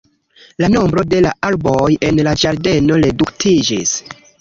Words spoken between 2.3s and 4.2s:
la ĝardeno reduktiĝis.